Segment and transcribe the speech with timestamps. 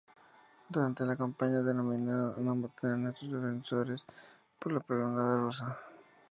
[0.67, 4.03] Durante la campaña denominada "¡No maten a nuestros defensores
[4.57, 5.77] por la propaganda rusa!